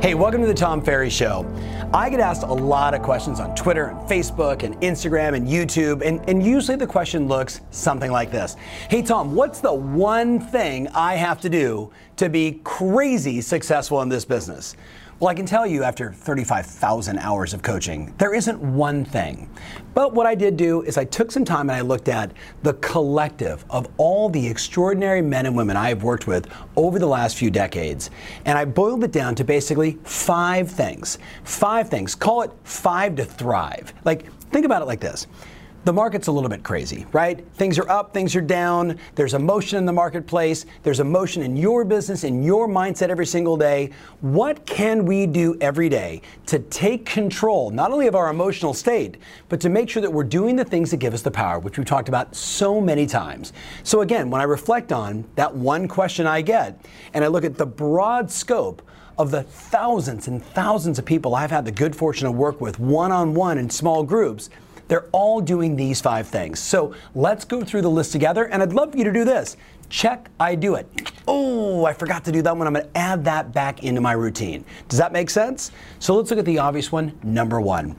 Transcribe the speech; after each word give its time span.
Hey, 0.00 0.14
welcome 0.14 0.40
to 0.42 0.46
the 0.46 0.54
Tom 0.54 0.80
Ferry 0.80 1.10
Show. 1.10 1.44
I 1.92 2.08
get 2.08 2.20
asked 2.20 2.44
a 2.44 2.52
lot 2.52 2.94
of 2.94 3.02
questions 3.02 3.40
on 3.40 3.52
Twitter 3.56 3.86
and 3.86 3.98
Facebook 4.08 4.62
and 4.62 4.76
Instagram 4.80 5.34
and 5.34 5.44
YouTube, 5.44 6.06
and, 6.06 6.20
and 6.30 6.40
usually 6.40 6.76
the 6.76 6.86
question 6.86 7.26
looks 7.26 7.62
something 7.72 8.12
like 8.12 8.30
this 8.30 8.54
Hey, 8.88 9.02
Tom, 9.02 9.34
what's 9.34 9.58
the 9.58 9.74
one 9.74 10.38
thing 10.38 10.86
I 10.94 11.16
have 11.16 11.40
to 11.40 11.48
do 11.48 11.90
to 12.14 12.28
be 12.28 12.60
crazy 12.62 13.40
successful 13.40 14.00
in 14.02 14.08
this 14.08 14.24
business? 14.24 14.76
Well, 15.20 15.28
I 15.28 15.34
can 15.34 15.46
tell 15.46 15.66
you 15.66 15.82
after 15.82 16.12
35,000 16.12 17.18
hours 17.18 17.52
of 17.52 17.60
coaching, 17.60 18.14
there 18.18 18.34
isn't 18.34 18.60
one 18.60 19.04
thing. 19.04 19.50
But 19.92 20.14
what 20.14 20.28
I 20.28 20.36
did 20.36 20.56
do 20.56 20.82
is 20.82 20.96
I 20.96 21.06
took 21.06 21.32
some 21.32 21.44
time 21.44 21.68
and 21.70 21.72
I 21.72 21.80
looked 21.80 22.06
at 22.06 22.30
the 22.62 22.74
collective 22.74 23.64
of 23.68 23.88
all 23.96 24.28
the 24.28 24.46
extraordinary 24.46 25.20
men 25.20 25.46
and 25.46 25.56
women 25.56 25.76
I 25.76 25.88
have 25.88 26.04
worked 26.04 26.28
with 26.28 26.46
over 26.76 27.00
the 27.00 27.08
last 27.08 27.36
few 27.36 27.50
decades. 27.50 28.10
And 28.44 28.56
I 28.56 28.64
boiled 28.64 29.02
it 29.02 29.10
down 29.10 29.34
to 29.34 29.44
basically 29.44 29.98
five 30.04 30.70
things. 30.70 31.18
Five 31.42 31.88
things. 31.88 32.14
Call 32.14 32.42
it 32.42 32.52
five 32.62 33.16
to 33.16 33.24
thrive. 33.24 33.92
Like, 34.04 34.30
think 34.52 34.66
about 34.66 34.82
it 34.82 34.84
like 34.84 35.00
this 35.00 35.26
the 35.88 35.92
market's 35.94 36.26
a 36.26 36.32
little 36.32 36.50
bit 36.50 36.62
crazy, 36.62 37.06
right? 37.12 37.42
Things 37.54 37.78
are 37.78 37.88
up, 37.88 38.12
things 38.12 38.36
are 38.36 38.42
down. 38.42 38.98
There's 39.14 39.32
emotion 39.32 39.78
in 39.78 39.86
the 39.86 39.92
marketplace. 39.94 40.66
There's 40.82 41.00
emotion 41.00 41.42
in 41.42 41.56
your 41.56 41.82
business, 41.82 42.24
in 42.24 42.42
your 42.42 42.68
mindset 42.68 43.08
every 43.08 43.24
single 43.24 43.56
day. 43.56 43.92
What 44.20 44.66
can 44.66 45.06
we 45.06 45.24
do 45.24 45.56
every 45.62 45.88
day 45.88 46.20
to 46.44 46.58
take 46.58 47.06
control, 47.06 47.70
not 47.70 47.90
only 47.90 48.06
of 48.06 48.14
our 48.14 48.28
emotional 48.28 48.74
state, 48.74 49.16
but 49.48 49.62
to 49.62 49.70
make 49.70 49.88
sure 49.88 50.02
that 50.02 50.12
we're 50.12 50.24
doing 50.24 50.56
the 50.56 50.64
things 50.66 50.90
that 50.90 50.98
give 50.98 51.14
us 51.14 51.22
the 51.22 51.30
power, 51.30 51.58
which 51.58 51.78
we've 51.78 51.86
talked 51.86 52.10
about 52.10 52.36
so 52.36 52.82
many 52.82 53.06
times? 53.06 53.54
So, 53.82 54.02
again, 54.02 54.28
when 54.28 54.42
I 54.42 54.44
reflect 54.44 54.92
on 54.92 55.24
that 55.36 55.54
one 55.54 55.88
question 55.88 56.26
I 56.26 56.42
get, 56.42 56.84
and 57.14 57.24
I 57.24 57.28
look 57.28 57.44
at 57.44 57.56
the 57.56 57.64
broad 57.64 58.30
scope 58.30 58.82
of 59.16 59.30
the 59.30 59.42
thousands 59.42 60.28
and 60.28 60.44
thousands 60.44 60.98
of 60.98 61.06
people 61.06 61.34
I've 61.34 61.50
had 61.50 61.64
the 61.64 61.72
good 61.72 61.96
fortune 61.96 62.26
to 62.26 62.30
work 62.30 62.60
with 62.60 62.78
one 62.78 63.10
on 63.10 63.32
one 63.32 63.56
in 63.56 63.68
small 63.70 64.04
groups, 64.04 64.50
they're 64.88 65.06
all 65.12 65.40
doing 65.40 65.76
these 65.76 66.00
five 66.00 66.26
things. 66.26 66.58
So 66.58 66.94
let's 67.14 67.44
go 67.44 67.62
through 67.62 67.82
the 67.82 67.90
list 67.90 68.12
together, 68.12 68.46
and 68.46 68.62
I'd 68.62 68.72
love 68.72 68.92
for 68.92 68.98
you 68.98 69.04
to 69.04 69.12
do 69.12 69.24
this. 69.24 69.56
Check, 69.90 70.28
I 70.38 70.54
do 70.54 70.74
it. 70.74 70.86
Oh, 71.26 71.84
I 71.84 71.92
forgot 71.92 72.24
to 72.24 72.32
do 72.32 72.42
that 72.42 72.56
one. 72.56 72.66
I'm 72.66 72.74
going 72.74 72.86
to 72.86 72.98
add 72.98 73.24
that 73.24 73.52
back 73.52 73.84
into 73.84 74.00
my 74.00 74.12
routine. 74.12 74.64
Does 74.88 74.98
that 74.98 75.12
make 75.12 75.30
sense? 75.30 75.70
So 75.98 76.14
let's 76.14 76.30
look 76.30 76.38
at 76.38 76.44
the 76.44 76.58
obvious 76.58 76.90
one, 76.92 77.18
number 77.22 77.60
one. 77.60 77.96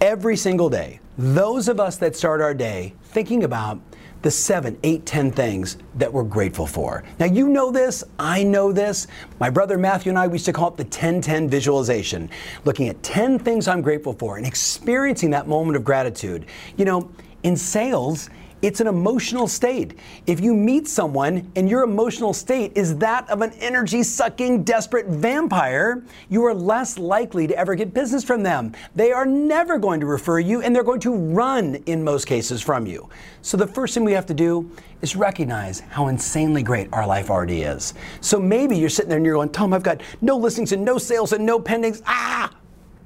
Every 0.00 0.36
single 0.36 0.68
day, 0.68 1.00
those 1.16 1.66
of 1.66 1.80
us 1.80 1.96
that 1.96 2.14
start 2.14 2.40
our 2.40 2.54
day 2.54 2.94
thinking 3.04 3.42
about 3.42 3.80
the 4.22 4.30
seven, 4.30 4.78
eight, 4.82 5.06
ten 5.06 5.30
things 5.30 5.76
that 5.94 6.12
we're 6.12 6.24
grateful 6.24 6.66
for. 6.66 7.04
Now, 7.18 7.26
you 7.26 7.48
know 7.48 7.70
this, 7.70 8.02
I 8.18 8.42
know 8.42 8.72
this. 8.72 9.06
My 9.38 9.50
brother 9.50 9.78
Matthew 9.78 10.10
and 10.10 10.18
I, 10.18 10.26
we 10.26 10.34
used 10.34 10.46
to 10.46 10.52
call 10.52 10.68
it 10.68 10.76
the 10.76 10.84
10 10.84 11.20
10 11.20 11.48
visualization, 11.48 12.28
looking 12.64 12.88
at 12.88 13.02
10 13.02 13.38
things 13.38 13.68
I'm 13.68 13.82
grateful 13.82 14.12
for 14.12 14.36
and 14.36 14.46
experiencing 14.46 15.30
that 15.30 15.46
moment 15.46 15.76
of 15.76 15.84
gratitude. 15.84 16.46
You 16.76 16.84
know, 16.84 17.10
in 17.42 17.56
sales, 17.56 18.30
it's 18.60 18.80
an 18.80 18.86
emotional 18.86 19.46
state. 19.46 19.98
If 20.26 20.40
you 20.40 20.52
meet 20.52 20.88
someone 20.88 21.50
and 21.54 21.70
your 21.70 21.82
emotional 21.82 22.32
state 22.32 22.72
is 22.74 22.96
that 22.98 23.28
of 23.30 23.40
an 23.42 23.52
energy 23.60 24.02
sucking, 24.02 24.64
desperate 24.64 25.06
vampire, 25.06 26.02
you 26.28 26.44
are 26.44 26.54
less 26.54 26.98
likely 26.98 27.46
to 27.46 27.56
ever 27.56 27.74
get 27.74 27.94
business 27.94 28.24
from 28.24 28.42
them. 28.42 28.72
They 28.96 29.12
are 29.12 29.24
never 29.26 29.78
going 29.78 30.00
to 30.00 30.06
refer 30.06 30.40
you 30.40 30.62
and 30.62 30.74
they're 30.74 30.82
going 30.82 31.00
to 31.00 31.14
run 31.14 31.76
in 31.86 32.02
most 32.02 32.26
cases 32.26 32.60
from 32.60 32.86
you. 32.86 33.08
So 33.42 33.56
the 33.56 33.66
first 33.66 33.94
thing 33.94 34.04
we 34.04 34.12
have 34.12 34.26
to 34.26 34.34
do 34.34 34.70
is 35.02 35.14
recognize 35.14 35.80
how 35.80 36.08
insanely 36.08 36.64
great 36.64 36.88
our 36.92 37.06
life 37.06 37.30
already 37.30 37.62
is. 37.62 37.94
So 38.20 38.40
maybe 38.40 38.76
you're 38.76 38.88
sitting 38.88 39.08
there 39.08 39.18
and 39.18 39.24
you're 39.24 39.36
going, 39.36 39.50
Tom, 39.50 39.72
I've 39.72 39.84
got 39.84 40.02
no 40.20 40.36
listings 40.36 40.72
and 40.72 40.84
no 40.84 40.98
sales 40.98 41.32
and 41.32 41.46
no 41.46 41.60
pendings. 41.60 42.02
Ah! 42.06 42.52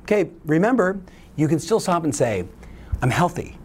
Okay, 0.04 0.30
remember, 0.46 1.00
you 1.36 1.46
can 1.46 1.58
still 1.58 1.78
stop 1.78 2.04
and 2.04 2.14
say, 2.14 2.46
I'm 3.02 3.10
healthy. 3.10 3.58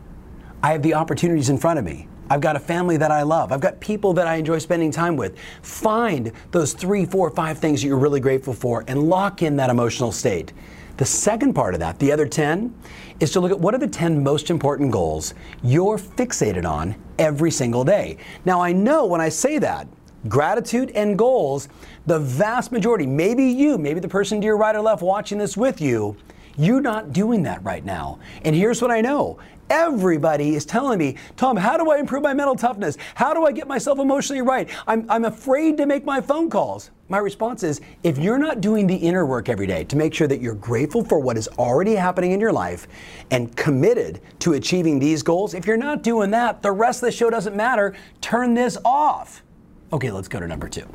I 0.63 0.71
have 0.71 0.81
the 0.81 0.95
opportunities 0.95 1.49
in 1.49 1.57
front 1.57 1.77
of 1.77 1.85
me. 1.85 2.07
I've 2.29 2.41
got 2.41 2.55
a 2.55 2.59
family 2.59 2.97
that 2.97 3.11
I 3.11 3.21
love. 3.21 3.51
I've 3.51 3.61
got 3.61 3.79
people 3.79 4.13
that 4.13 4.27
I 4.27 4.35
enjoy 4.35 4.57
spending 4.57 4.91
time 4.91 5.15
with. 5.15 5.37
Find 5.61 6.31
those 6.51 6.73
three, 6.73 7.05
four, 7.05 7.29
five 7.29 7.57
things 7.59 7.81
that 7.81 7.87
you're 7.87 7.97
really 7.97 8.19
grateful 8.19 8.53
for 8.53 8.83
and 8.87 9.03
lock 9.03 9.41
in 9.41 9.55
that 9.57 9.69
emotional 9.69 10.11
state. 10.11 10.51
The 10.97 11.05
second 11.05 11.53
part 11.53 11.73
of 11.73 11.79
that, 11.79 11.99
the 11.99 12.11
other 12.11 12.27
10, 12.27 12.73
is 13.19 13.31
to 13.31 13.39
look 13.39 13.51
at 13.51 13.59
what 13.59 13.75
are 13.75 13.77
the 13.77 13.87
10 13.87 14.23
most 14.23 14.49
important 14.49 14.91
goals 14.91 15.35
you're 15.63 15.97
fixated 15.97 16.65
on 16.65 16.95
every 17.19 17.51
single 17.51 17.85
day. 17.85 18.17
Now, 18.45 18.59
I 18.61 18.73
know 18.73 19.05
when 19.05 19.21
I 19.21 19.29
say 19.29 19.59
that, 19.59 19.87
gratitude 20.27 20.91
and 20.91 21.17
goals, 21.17 21.69
the 22.07 22.19
vast 22.19 22.71
majority, 22.71 23.05
maybe 23.05 23.45
you, 23.45 23.77
maybe 23.77 23.99
the 23.99 24.07
person 24.07 24.41
to 24.41 24.45
your 24.45 24.57
right 24.57 24.75
or 24.75 24.81
left 24.81 25.03
watching 25.03 25.37
this 25.37 25.55
with 25.55 25.79
you, 25.79 26.17
you're 26.57 26.81
not 26.81 27.13
doing 27.13 27.43
that 27.43 27.63
right 27.63 27.85
now. 27.85 28.19
And 28.43 28.55
here's 28.55 28.81
what 28.81 28.91
I 28.91 29.01
know 29.01 29.39
Everybody 29.69 30.55
is 30.55 30.65
telling 30.65 30.97
me, 30.97 31.15
Tom, 31.35 31.57
how 31.57 31.77
do 31.77 31.91
I 31.91 31.97
improve 31.97 32.23
my 32.23 32.33
mental 32.33 32.55
toughness? 32.55 32.97
How 33.15 33.33
do 33.33 33.45
I 33.45 33.51
get 33.51 33.67
myself 33.67 33.99
emotionally 33.99 34.41
right? 34.41 34.69
I'm, 34.87 35.05
I'm 35.09 35.25
afraid 35.25 35.77
to 35.77 35.85
make 35.85 36.05
my 36.05 36.21
phone 36.21 36.49
calls. 36.49 36.91
My 37.09 37.17
response 37.17 37.63
is 37.63 37.81
if 38.03 38.17
you're 38.17 38.37
not 38.37 38.61
doing 38.61 38.87
the 38.87 38.95
inner 38.95 39.25
work 39.25 39.49
every 39.49 39.67
day 39.67 39.83
to 39.85 39.95
make 39.95 40.13
sure 40.13 40.27
that 40.27 40.41
you're 40.41 40.55
grateful 40.55 41.03
for 41.03 41.19
what 41.19 41.37
is 41.37 41.47
already 41.57 41.95
happening 41.95 42.31
in 42.31 42.39
your 42.39 42.53
life 42.53 42.87
and 43.31 43.55
committed 43.55 44.21
to 44.39 44.53
achieving 44.53 44.99
these 44.99 45.21
goals, 45.21 45.53
if 45.53 45.65
you're 45.65 45.77
not 45.77 46.01
doing 46.01 46.31
that, 46.31 46.61
the 46.61 46.71
rest 46.71 47.03
of 47.03 47.07
the 47.07 47.11
show 47.11 47.29
doesn't 47.29 47.55
matter. 47.55 47.93
Turn 48.21 48.53
this 48.53 48.77
off. 48.85 49.43
Okay, 49.91 50.11
let's 50.11 50.27
go 50.27 50.39
to 50.39 50.47
number 50.47 50.67
two. 50.67 50.85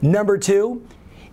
Number 0.00 0.36
two, 0.36 0.86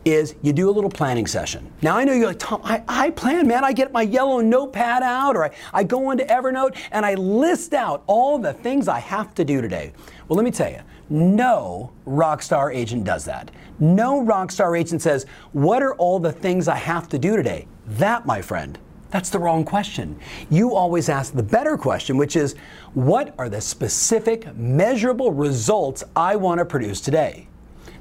is 0.05 0.35
you 0.41 0.53
do 0.53 0.69
a 0.69 0.71
little 0.71 0.89
planning 0.89 1.27
session. 1.27 1.71
Now 1.81 1.97
I 1.97 2.03
know 2.03 2.13
you're 2.13 2.27
like, 2.27 2.39
Tom, 2.39 2.61
I, 2.63 2.83
I 2.87 3.09
plan, 3.11 3.47
man. 3.47 3.63
I 3.63 3.73
get 3.73 3.91
my 3.91 4.01
yellow 4.01 4.39
notepad 4.39 5.03
out 5.03 5.35
or 5.35 5.45
I, 5.45 5.51
I 5.73 5.83
go 5.83 6.11
into 6.11 6.23
Evernote 6.25 6.77
and 6.91 7.05
I 7.05 7.15
list 7.15 7.73
out 7.73 8.03
all 8.07 8.37
the 8.37 8.53
things 8.53 8.87
I 8.87 8.99
have 8.99 9.33
to 9.35 9.45
do 9.45 9.61
today. 9.61 9.91
Well, 10.27 10.37
let 10.37 10.45
me 10.45 10.51
tell 10.51 10.69
you, 10.69 10.81
no 11.09 11.91
rockstar 12.05 12.73
agent 12.73 13.03
does 13.03 13.25
that. 13.25 13.51
No 13.79 14.23
rockstar 14.23 14.79
agent 14.79 15.01
says, 15.01 15.25
What 15.53 15.81
are 15.81 15.95
all 15.95 16.19
the 16.19 16.31
things 16.31 16.67
I 16.67 16.75
have 16.75 17.09
to 17.09 17.19
do 17.19 17.35
today? 17.35 17.67
That, 17.87 18.25
my 18.25 18.41
friend, 18.41 18.77
that's 19.09 19.29
the 19.31 19.39
wrong 19.39 19.65
question. 19.65 20.19
You 20.51 20.75
always 20.75 21.09
ask 21.09 21.33
the 21.33 21.41
better 21.41 21.77
question, 21.77 22.17
which 22.17 22.35
is, 22.35 22.55
What 22.93 23.33
are 23.39 23.49
the 23.49 23.61
specific, 23.61 24.55
measurable 24.55 25.31
results 25.31 26.03
I 26.15 26.35
want 26.35 26.59
to 26.59 26.65
produce 26.65 27.01
today? 27.01 27.47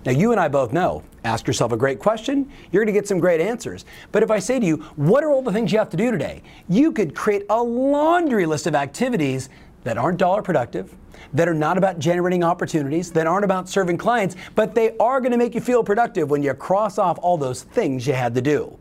Now, 0.04 0.12
you 0.12 0.32
and 0.32 0.40
I 0.40 0.48
both 0.48 0.72
know, 0.72 1.02
ask 1.24 1.46
yourself 1.46 1.72
a 1.72 1.76
great 1.76 1.98
question, 1.98 2.50
you're 2.70 2.84
going 2.84 2.94
to 2.94 2.98
get 2.98 3.08
some 3.08 3.18
great 3.18 3.40
answers. 3.40 3.84
But 4.12 4.22
if 4.22 4.30
I 4.30 4.38
say 4.38 4.58
to 4.60 4.66
you, 4.66 4.76
what 4.96 5.24
are 5.24 5.30
all 5.30 5.42
the 5.42 5.52
things 5.52 5.72
you 5.72 5.78
have 5.78 5.90
to 5.90 5.96
do 5.96 6.10
today? 6.10 6.42
You 6.68 6.92
could 6.92 7.14
create 7.14 7.44
a 7.50 7.62
laundry 7.62 8.46
list 8.46 8.66
of 8.66 8.74
activities 8.74 9.48
that 9.84 9.98
aren't 9.98 10.18
dollar 10.18 10.42
productive, 10.42 10.94
that 11.32 11.48
are 11.48 11.54
not 11.54 11.78
about 11.78 11.98
generating 11.98 12.44
opportunities, 12.44 13.10
that 13.12 13.26
aren't 13.26 13.44
about 13.44 13.68
serving 13.68 13.98
clients, 13.98 14.36
but 14.54 14.74
they 14.74 14.96
are 14.98 15.20
going 15.20 15.32
to 15.32 15.38
make 15.38 15.54
you 15.54 15.60
feel 15.60 15.82
productive 15.82 16.30
when 16.30 16.42
you 16.42 16.54
cross 16.54 16.98
off 16.98 17.18
all 17.20 17.36
those 17.36 17.62
things 17.62 18.06
you 18.06 18.12
had 18.12 18.34
to 18.34 18.42
do. 18.42 18.76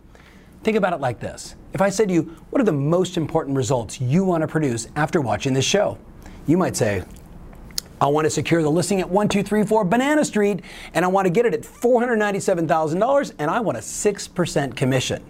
Think 0.63 0.77
about 0.77 0.93
it 0.93 0.99
like 0.99 1.19
this. 1.19 1.55
If 1.73 1.81
I 1.81 1.89
said 1.89 2.07
to 2.09 2.13
you, 2.13 2.35
what 2.49 2.61
are 2.61 2.65
the 2.65 2.71
most 2.71 3.17
important 3.17 3.55
results 3.55 4.01
you 4.01 4.23
want 4.23 4.41
to 4.41 4.47
produce 4.47 4.87
after 4.95 5.21
watching 5.21 5.53
this 5.53 5.65
show? 5.65 5.97
You 6.45 6.57
might 6.57 6.75
say, 6.75 7.03
I 7.99 8.07
want 8.07 8.25
to 8.25 8.29
secure 8.29 8.61
the 8.61 8.69
listing 8.69 8.99
at 8.99 9.09
1234 9.09 9.85
Banana 9.85 10.23
Street 10.23 10.61
and 10.93 11.03
I 11.03 11.07
want 11.07 11.25
to 11.25 11.31
get 11.31 11.45
it 11.45 11.53
at 11.53 11.61
$497,000 11.61 13.33
and 13.39 13.49
I 13.49 13.59
want 13.59 13.77
a 13.77 13.81
6% 13.81 14.75
commission. 14.75 15.23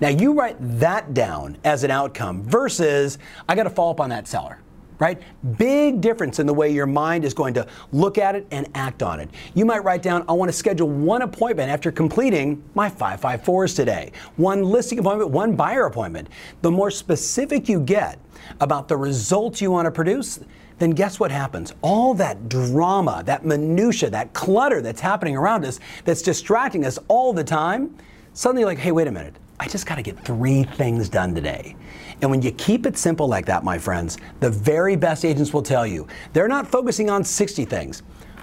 Now 0.00 0.08
you 0.08 0.32
write 0.34 0.56
that 0.80 1.14
down 1.14 1.56
as 1.64 1.84
an 1.84 1.90
outcome 1.90 2.42
versus 2.42 3.18
I 3.48 3.54
got 3.54 3.64
to 3.64 3.70
follow 3.70 3.92
up 3.92 4.00
on 4.00 4.10
that 4.10 4.28
seller. 4.28 4.58
Right? 4.98 5.20
Big 5.58 6.00
difference 6.00 6.38
in 6.38 6.46
the 6.46 6.54
way 6.54 6.70
your 6.70 6.86
mind 6.86 7.24
is 7.24 7.34
going 7.34 7.54
to 7.54 7.66
look 7.90 8.18
at 8.18 8.36
it 8.36 8.46
and 8.52 8.68
act 8.76 9.02
on 9.02 9.18
it. 9.18 9.30
You 9.54 9.64
might 9.64 9.82
write 9.82 10.00
down, 10.00 10.24
I 10.28 10.32
want 10.32 10.48
to 10.48 10.56
schedule 10.56 10.88
one 10.88 11.22
appointment 11.22 11.70
after 11.70 11.90
completing 11.90 12.62
my 12.76 12.88
554s 12.88 13.74
today, 13.74 14.12
one 14.36 14.62
listing 14.62 15.00
appointment, 15.00 15.30
one 15.30 15.56
buyer 15.56 15.86
appointment. 15.86 16.28
The 16.60 16.70
more 16.70 16.88
specific 16.88 17.68
you 17.68 17.80
get 17.80 18.20
about 18.60 18.86
the 18.86 18.96
results 18.96 19.60
you 19.60 19.72
want 19.72 19.86
to 19.86 19.90
produce, 19.90 20.38
then 20.82 20.90
guess 20.90 21.20
what 21.20 21.30
happens? 21.30 21.72
All 21.80 22.12
that 22.14 22.48
drama, 22.48 23.22
that 23.26 23.44
minutia, 23.44 24.10
that 24.10 24.32
clutter 24.32 24.82
that's 24.82 25.00
happening 25.00 25.36
around 25.36 25.64
us, 25.64 25.78
that's 26.04 26.22
distracting 26.22 26.84
us 26.84 26.98
all 27.06 27.32
the 27.32 27.44
time, 27.44 27.96
suddenly 28.32 28.64
like, 28.64 28.78
hey, 28.78 28.90
wait 28.90 29.06
a 29.06 29.12
minute. 29.12 29.36
I 29.60 29.68
just 29.68 29.86
got 29.86 29.94
to 29.94 30.02
get 30.02 30.24
three 30.24 30.64
things 30.64 31.08
done 31.08 31.36
today. 31.36 31.76
And 32.20 32.30
when 32.30 32.42
you 32.42 32.50
keep 32.50 32.84
it 32.84 32.98
simple 32.98 33.28
like 33.28 33.46
that, 33.46 33.62
my 33.62 33.78
friends, 33.78 34.18
the 34.40 34.50
very 34.50 34.96
best 34.96 35.24
agents 35.24 35.52
will 35.52 35.62
tell 35.62 35.86
you 35.86 36.08
they're 36.32 36.48
not 36.48 36.66
focusing 36.66 37.08
on 37.08 37.22
60 37.22 37.64
things. 37.66 38.02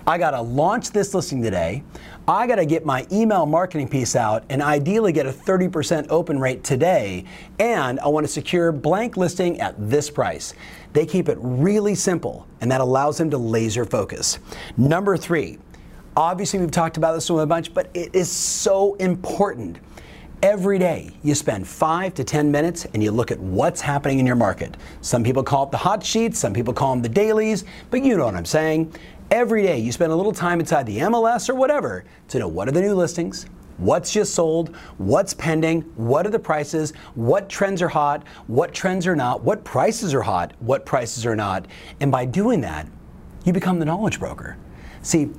I 0.09 0.17
got 0.17 0.31
to 0.31 0.41
launch 0.41 0.89
this 0.89 1.13
listing 1.13 1.39
today. 1.39 1.83
I 2.27 2.47
got 2.47 2.55
to 2.55 2.65
get 2.65 2.83
my 2.83 3.05
email 3.11 3.45
marketing 3.45 3.87
piece 3.87 4.15
out 4.15 4.43
and 4.49 4.59
ideally 4.59 5.11
get 5.11 5.27
a 5.27 5.31
30% 5.31 6.07
open 6.09 6.39
rate 6.39 6.63
today. 6.63 7.25
And 7.59 7.99
I 7.99 8.07
want 8.07 8.25
to 8.25 8.31
secure 8.31 8.71
blank 8.71 9.17
listing 9.17 9.61
at 9.61 9.75
this 9.77 10.09
price. 10.09 10.55
They 10.93 11.05
keep 11.05 11.29
it 11.29 11.37
really 11.39 11.93
simple, 11.93 12.47
and 12.59 12.71
that 12.71 12.81
allows 12.81 13.19
them 13.19 13.29
to 13.29 13.37
laser 13.37 13.85
focus. 13.85 14.39
Number 14.77 15.15
three, 15.15 15.59
obviously, 16.17 16.57
we've 16.57 16.71
talked 16.71 16.97
about 16.97 17.13
this 17.13 17.29
one 17.29 17.43
a 17.43 17.45
bunch, 17.45 17.71
but 17.71 17.91
it 17.93 18.15
is 18.15 18.31
so 18.31 18.95
important. 18.95 19.77
Every 20.41 20.79
day, 20.79 21.11
you 21.21 21.35
spend 21.35 21.67
five 21.67 22.13
to 22.13 22.23
10 22.23 22.49
minutes 22.49 22.85
and 22.93 23.03
you 23.03 23.11
look 23.11 23.29
at 23.29 23.39
what's 23.39 23.81
happening 23.81 24.19
in 24.19 24.25
your 24.25 24.37
market. 24.37 24.77
Some 25.01 25.21
people 25.21 25.43
call 25.43 25.65
it 25.65 25.71
the 25.71 25.77
hot 25.77 26.01
sheets, 26.01 26.39
some 26.39 26.53
people 26.53 26.73
call 26.73 26.93
them 26.93 27.01
the 27.03 27.09
dailies, 27.09 27.65
but 27.91 28.01
you 28.01 28.17
know 28.17 28.23
what 28.23 28.35
I'm 28.35 28.45
saying. 28.45 28.93
Every 29.31 29.61
day, 29.61 29.77
you 29.77 29.91
spend 29.91 30.11
a 30.11 30.15
little 30.15 30.31
time 30.31 30.59
inside 30.59 30.87
the 30.87 30.97
MLS 30.97 31.49
or 31.49 31.53
whatever 31.53 32.03
to 32.29 32.39
know 32.39 32.47
what 32.47 32.67
are 32.67 32.71
the 32.71 32.81
new 32.81 32.95
listings, 32.95 33.45
what's 33.77 34.11
just 34.11 34.33
sold, 34.33 34.75
what's 34.97 35.35
pending, 35.35 35.81
what 35.97 36.25
are 36.25 36.31
the 36.31 36.39
prices, 36.39 36.93
what 37.13 37.47
trends 37.47 37.83
are 37.83 37.87
hot, 37.87 38.23
what 38.47 38.73
trends 38.73 39.05
are 39.05 39.15
not, 39.15 39.43
what 39.43 39.63
prices 39.63 40.15
are 40.15 40.23
hot, 40.23 40.53
what 40.61 40.83
prices 40.83 41.27
are 41.27 41.35
not. 41.35 41.67
And 41.99 42.11
by 42.11 42.25
doing 42.25 42.59
that, 42.61 42.87
you 43.45 43.53
become 43.53 43.77
the 43.77 43.85
knowledge 43.85 44.19
broker. 44.19 44.57
See, 45.03 45.29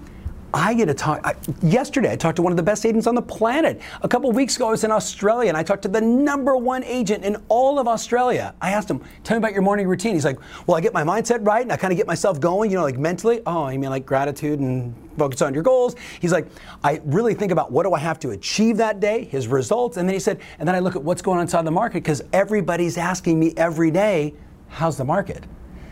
I 0.53 0.75
get 0.75 0.87
to 0.87 0.95
talk. 0.95 1.21
I, 1.25 1.35
yesterday, 1.63 2.13
I 2.13 2.17
talked 2.17 2.37
to 2.37 2.43
one 2.43 2.53
of 2.53 2.57
the 2.57 2.63
best 2.63 2.85
agents 2.85 3.07
on 3.07 3.15
the 3.15 3.23
planet. 3.23 3.81
A 4.03 4.09
couple 4.09 4.31
weeks 4.33 4.57
ago, 4.57 4.69
I 4.69 4.71
was 4.73 4.85
in 4.85 4.91
Australia 4.91 5.49
and 5.49 5.57
I 5.57 5.63
talked 5.63 5.83
to 5.83 5.89
the 5.89 6.01
number 6.01 6.57
one 6.57 6.83
agent 6.85 7.25
in 7.25 7.37
all 7.49 7.79
of 7.79 7.87
Australia. 7.87 8.55
I 8.61 8.71
asked 8.71 8.91
him, 8.91 9.03
Tell 9.23 9.37
me 9.37 9.39
about 9.39 9.53
your 9.53 9.63
morning 9.63 9.87
routine. 9.87 10.15
He's 10.15 10.25
like, 10.25 10.39
Well, 10.67 10.77
I 10.77 10.81
get 10.81 10.93
my 10.93 11.05
mindset 11.05 11.47
right 11.47 11.63
and 11.63 11.73
I 11.73 11.77
kind 11.77 11.93
of 11.93 11.97
get 11.97 12.07
myself 12.07 12.41
going, 12.41 12.71
you 12.71 12.77
know, 12.77 12.83
like 12.83 12.99
mentally. 12.99 13.41
Oh, 13.47 13.69
you 13.69 13.79
mean 13.79 13.91
like 13.91 14.07
gratitude 14.07 14.59
and 14.59 14.95
focus 15.17 15.41
on 15.43 15.55
your 15.55 15.63
goals? 15.63 15.95
He's 16.21 16.33
like, 16.33 16.49
I 16.83 17.01
really 17.05 17.35
think 17.35 17.53
about 17.53 17.71
what 17.71 17.85
do 17.85 17.93
I 17.93 18.01
have 18.01 18.19
to 18.21 18.31
achieve 18.31 18.77
that 18.79 18.99
day, 18.99 19.25
his 19.25 19.47
results. 19.47 19.99
And 19.99 20.09
then 20.09 20.15
he 20.15 20.21
said, 20.21 20.41
And 20.59 20.67
then 20.67 20.75
I 20.75 20.81
look 20.81 20.97
at 20.97 21.03
what's 21.03 21.23
going 21.23 21.39
on 21.39 21.43
inside 21.43 21.65
the 21.65 21.71
market 21.71 22.03
because 22.03 22.23
everybody's 22.33 22.99
asking 22.99 23.39
me 23.39 23.55
every 23.57 23.91
day, 23.91 24.35
How's 24.69 24.97
the 24.97 25.05
market? 25.05 25.45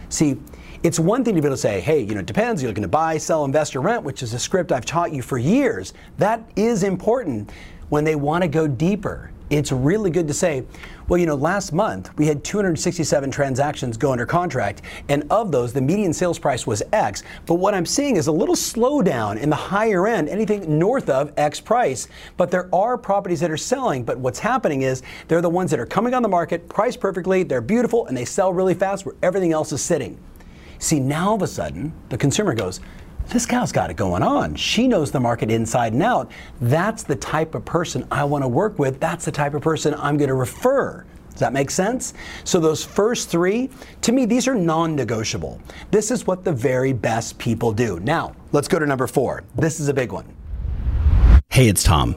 See, 0.09 0.39
it's 0.83 1.01
one 1.01 1.25
thing 1.25 1.35
to 1.35 1.41
be 1.41 1.47
able 1.47 1.57
to 1.57 1.61
say, 1.61 1.81
hey, 1.81 2.01
you 2.01 2.15
know, 2.15 2.21
it 2.21 2.27
depends. 2.27 2.63
You're 2.63 2.71
looking 2.71 2.83
to 2.83 2.89
buy, 2.89 3.19
sell, 3.19 3.45
invest, 3.45 3.75
or 3.75 3.81
rent, 3.81 4.05
which 4.05 4.23
is 4.23 4.33
a 4.35 4.39
script 4.39 4.71
I've 4.71 4.85
taught 4.85 5.13
you 5.13 5.23
for 5.23 5.37
years. 5.37 5.93
That 6.19 6.49
is 6.55 6.85
important 6.85 7.51
when 7.89 8.05
they 8.05 8.15
want 8.15 8.43
to 8.43 8.49
go 8.49 8.69
deeper. 8.69 9.33
It's 9.51 9.73
really 9.73 10.11
good 10.11 10.29
to 10.29 10.35
say, 10.35 10.65
well, 11.09 11.19
you 11.19 11.25
know, 11.25 11.35
last 11.35 11.73
month 11.73 12.17
we 12.19 12.27
had 12.27 12.45
267 12.45 13.31
transactions 13.31 13.97
go 13.97 14.13
under 14.13 14.27
contract, 14.27 14.83
and 15.09 15.25
of 15.31 15.51
those, 15.51 15.73
the 15.73 15.81
median 15.81 16.13
sales 16.13 16.39
price 16.39 16.67
was 16.67 16.83
X. 16.93 17.23
But 17.47 17.55
what 17.55 17.75
I'm 17.75 17.87
seeing 17.87 18.17
is 18.17 18.27
a 18.27 18.33
little 18.33 18.55
slowdown 18.55 19.41
in 19.41 19.49
the 19.49 19.57
higher 19.57 20.07
end, 20.07 20.29
anything 20.29 20.79
north 20.79 21.09
of 21.09 21.33
X 21.39 21.61
price. 21.61 22.09
But 22.37 22.51
there 22.51 22.69
are 22.75 22.99
properties 22.99 23.41
that 23.41 23.51
are 23.51 23.57
selling, 23.57 24.05
but 24.05 24.19
what's 24.19 24.39
happening 24.39 24.83
is 24.83 25.03
they're 25.29 25.41
the 25.41 25.49
ones 25.49 25.71
that 25.71 25.81
are 25.81 25.87
coming 25.87 26.13
on 26.13 26.23
the 26.23 26.29
market, 26.29 26.69
priced 26.69 27.01
perfectly, 27.01 27.43
they're 27.43 27.63
beautiful, 27.63 28.07
and 28.07 28.15
they 28.15 28.27
sell 28.27 28.53
really 28.53 28.75
fast 28.75 29.07
where 29.07 29.15
everything 29.23 29.53
else 29.53 29.73
is 29.73 29.81
sitting. 29.81 30.19
See, 30.79 31.01
now 31.01 31.31
all 31.31 31.35
of 31.35 31.43
a 31.43 31.47
sudden, 31.47 31.93
the 32.09 32.19
consumer 32.19 32.55
goes, 32.55 32.81
this 33.29 33.45
gal's 33.45 33.73
got 33.73 33.91
it 33.91 33.97
going 33.97 34.23
on. 34.23 34.55
She 34.55 34.89
knows 34.89 35.11
the 35.11 35.21
market 35.21 35.51
inside 35.51 35.93
and 35.93 36.03
out. 36.03 36.31
That's 36.63 37.03
the 37.03 37.17
type 37.17 37.55
of 37.55 37.65
person 37.65 38.07
I 38.11 38.25
want 38.25 38.43
to 38.43 38.49
work 38.49 38.79
with. 38.79 39.01
That's 39.01 39.27
the 39.27 39.33
type 39.33 39.55
of 39.55 39.61
person 39.61 39.95
I'm 39.95 40.17
going 40.17 40.29
to 40.29 40.35
refer. 40.35 41.05
Does 41.31 41.41
that 41.41 41.53
make 41.53 41.71
sense? 41.71 42.15
So, 42.45 42.59
those 42.59 42.85
first 42.85 43.29
three, 43.29 43.71
to 44.01 44.13
me, 44.13 44.25
these 44.25 44.49
are 44.49 44.55
non 44.55 44.97
negotiable. 44.97 45.61
This 45.91 46.11
is 46.11 46.27
what 46.27 46.43
the 46.43 46.53
very 46.53 46.93
best 46.93 47.39
people 47.39 47.71
do. 47.71 48.01
Now, 48.01 48.35
let's 48.51 48.67
go 48.67 48.79
to 48.79 48.87
number 48.87 49.07
four. 49.07 49.45
This 49.55 49.79
is 49.79 49.89
a 49.89 49.95
big 49.95 50.11
one. 50.11 50.25
Hey, 51.51 51.69
it's 51.69 51.85
Tom. 51.85 52.17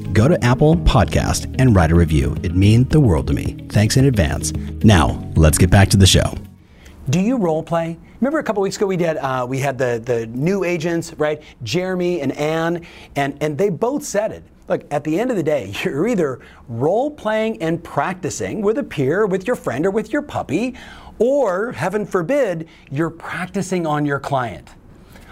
go 0.13 0.27
to 0.27 0.43
Apple 0.43 0.75
Podcast 0.75 1.53
and 1.59 1.75
write 1.75 1.91
a 1.91 1.95
review. 1.95 2.35
It 2.43 2.55
means 2.55 2.89
the 2.89 2.99
world 2.99 3.27
to 3.27 3.33
me. 3.33 3.65
Thanks 3.69 3.97
in 3.97 4.05
advance. 4.05 4.53
Now, 4.83 5.31
let's 5.35 5.57
get 5.57 5.69
back 5.69 5.89
to 5.89 5.97
the 5.97 6.05
show. 6.05 6.35
Do 7.09 7.19
you 7.19 7.37
role 7.37 7.63
play? 7.63 7.97
Remember 8.19 8.39
a 8.39 8.43
couple 8.43 8.61
weeks 8.61 8.77
ago 8.77 8.85
we 8.85 8.97
did 8.97 9.17
uh, 9.17 9.45
we 9.49 9.57
had 9.57 9.77
the 9.77 10.01
the 10.05 10.27
new 10.27 10.63
agents 10.63 11.13
right 11.15 11.41
Jeremy 11.63 12.21
and 12.21 12.31
Ann 12.33 12.85
and 13.15 13.35
and 13.41 13.57
they 13.57 13.69
both 13.69 14.03
said 14.03 14.31
it. 14.31 14.43
Look, 14.67 14.85
at 14.91 15.03
the 15.03 15.19
end 15.19 15.31
of 15.31 15.37
the 15.37 15.43
day, 15.43 15.73
you're 15.83 16.07
either 16.07 16.39
role 16.69 17.11
playing 17.11 17.61
and 17.61 17.83
practicing 17.83 18.61
with 18.61 18.77
a 18.77 18.83
peer, 18.83 19.25
with 19.25 19.47
your 19.47 19.55
friend, 19.55 19.85
or 19.85 19.91
with 19.91 20.13
your 20.13 20.21
puppy, 20.21 20.75
or 21.19 21.71
heaven 21.71 22.05
forbid, 22.05 22.67
you're 22.89 23.09
practicing 23.09 23.85
on 23.85 24.05
your 24.05 24.19
client. 24.19 24.69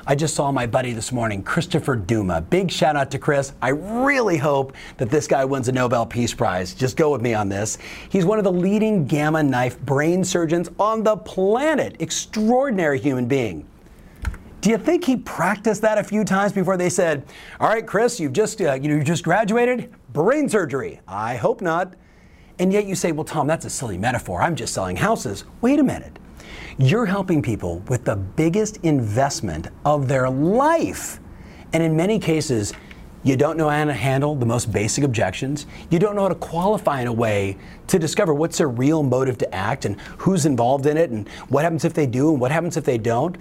I 0.07 0.16
just 0.16 0.36
saw 0.36 0.51
my 0.51 0.66
buddy 0.66 0.94
this 0.94 1.12
morning, 1.12 1.44
Christopher 1.44 1.96
Duma. 1.96 2.42
Big 2.42 2.72
shout 2.72 2.96
out 2.96 3.12
to 3.12 3.19
Chris. 3.19 3.54
I 3.62 3.69
really 3.69 4.38
hope 4.38 4.74
that 4.98 5.10
this 5.10 5.28
guy 5.28 5.46
wins 5.46 5.68
a 5.68 5.72
Nobel 5.72 6.06
Peace 6.06 6.34
Prize. 6.34 6.74
Just 6.74 6.98
go 6.98 7.12
with 7.12 7.22
me 7.22 7.34
on 7.34 7.50
this. 7.50 7.78
He's 8.10 8.25
one 8.25 8.38
of 8.38 8.44
the 8.44 8.51
leading 8.51 9.06
gamma 9.06 9.44
knife 9.44 9.80
brain 9.81 10.24
surgeons 10.24 10.69
on 10.80 11.04
the 11.04 11.18
planet. 11.18 11.96
Extraordinary 12.00 13.00
human 13.00 13.28
being. 13.28 13.68
Do 14.62 14.69
you 14.69 14.78
think 14.78 15.06
he 15.06 15.16
practiced 15.16 15.81
that 15.84 15.98
a 15.98 16.04
few 16.04 16.24
times 16.25 16.52
before 16.52 16.75
they 16.75 16.90
said, 16.90 17.25
"All 17.60 17.69
right, 17.69 17.86
Chris, 17.86 18.19
you've 18.19 18.34
just 18.34 18.62
uh, 18.62 18.73
you 18.73 18.90
know 18.90 18.95
you 18.95 19.04
just 19.04 19.23
graduated, 19.23 19.94
brain 20.12 20.50
surgery"? 20.50 21.00
I 21.07 21.35
hope 21.38 21.62
not. 21.62 21.94
And 22.57 22.73
yet 22.73 22.85
you 22.85 22.95
say, 22.95 23.14
"Well, 23.14 23.23
Tom, 23.23 23.47
that's 23.47 23.66
a 23.66 23.69
silly 23.69 23.97
metaphor. 23.97 24.42
I'm 24.42 24.56
just 24.56 24.73
selling 24.73 24.97
houses." 24.97 25.45
Wait 25.62 25.80
a 25.80 25.83
minute. 25.83 26.19
You're 26.77 27.06
helping 27.06 27.41
people 27.41 27.79
with 27.87 28.06
the 28.06 28.15
biggest 28.15 28.77
investment 28.83 29.68
of 29.85 30.07
their 30.07 30.29
life. 30.29 31.19
And 31.73 31.83
in 31.83 31.95
many 31.95 32.19
cases, 32.19 32.73
you 33.21 33.35
don't 33.35 33.57
know 33.57 33.68
how 33.68 33.83
to 33.83 33.94
handle 33.94 34.33
the 34.33 34.45
most 34.45 34.71
basic 34.71 35.03
objections. 35.03 35.65
You 35.89 35.99
don't 35.99 36.15
know 36.15 36.21
how 36.21 36.29
to 36.29 36.35
qualify 36.35 37.01
in 37.01 37.07
a 37.07 37.13
way 37.13 37.57
to 37.87 37.99
discover 37.99 38.33
what's 38.33 38.59
their 38.59 38.69
real 38.69 39.03
motive 39.03 39.37
to 39.39 39.53
act 39.53 39.83
and 39.83 39.99
who's 40.19 40.45
involved 40.45 40.85
in 40.85 40.95
it 40.95 41.09
and 41.09 41.27
what 41.49 41.63
happens 41.63 41.83
if 41.83 41.94
they 41.94 42.06
do 42.06 42.31
and 42.31 42.39
what 42.39 42.51
happens 42.51 42.77
if 42.77 42.85
they 42.85 42.97
don't. 42.97 43.37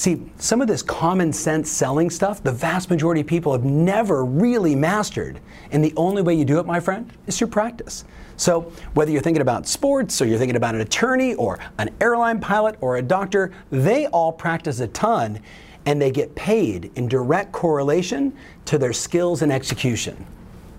See, 0.00 0.22
some 0.38 0.62
of 0.62 0.66
this 0.66 0.80
common 0.80 1.30
sense 1.30 1.70
selling 1.70 2.08
stuff, 2.08 2.42
the 2.42 2.52
vast 2.52 2.88
majority 2.88 3.20
of 3.20 3.26
people 3.26 3.52
have 3.52 3.64
never 3.64 4.24
really 4.24 4.74
mastered. 4.74 5.40
And 5.72 5.84
the 5.84 5.92
only 5.94 6.22
way 6.22 6.32
you 6.32 6.46
do 6.46 6.58
it, 6.58 6.64
my 6.64 6.80
friend, 6.80 7.12
is 7.26 7.36
through 7.36 7.48
practice. 7.48 8.06
So, 8.38 8.72
whether 8.94 9.10
you're 9.10 9.20
thinking 9.20 9.42
about 9.42 9.68
sports 9.68 10.22
or 10.22 10.24
you're 10.24 10.38
thinking 10.38 10.56
about 10.56 10.74
an 10.74 10.80
attorney 10.80 11.34
or 11.34 11.58
an 11.76 11.90
airline 12.00 12.40
pilot 12.40 12.76
or 12.80 12.96
a 12.96 13.02
doctor, 13.02 13.52
they 13.70 14.06
all 14.06 14.32
practice 14.32 14.80
a 14.80 14.86
ton 14.86 15.38
and 15.84 16.00
they 16.00 16.10
get 16.10 16.34
paid 16.34 16.90
in 16.94 17.06
direct 17.06 17.52
correlation 17.52 18.32
to 18.64 18.78
their 18.78 18.94
skills 18.94 19.42
and 19.42 19.52
execution. 19.52 20.24